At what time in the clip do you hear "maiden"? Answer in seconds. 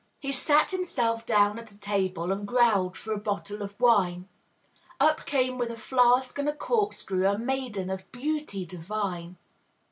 7.37-7.91